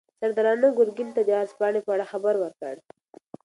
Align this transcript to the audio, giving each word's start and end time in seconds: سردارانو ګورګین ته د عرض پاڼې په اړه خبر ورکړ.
سردارانو 0.19 0.67
ګورګین 0.77 1.09
ته 1.15 1.21
د 1.25 1.29
عرض 1.39 1.51
پاڼې 1.59 1.81
په 1.83 1.91
اړه 1.95 2.05
خبر 2.11 2.35
ورکړ. 2.39 2.75